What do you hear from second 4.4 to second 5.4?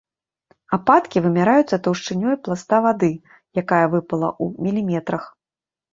у міліметрах.